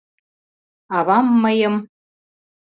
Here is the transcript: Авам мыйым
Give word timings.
Авам 0.97 1.27
мыйым 1.43 1.75